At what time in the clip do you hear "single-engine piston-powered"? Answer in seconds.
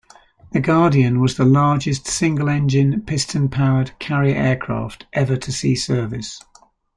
2.07-3.99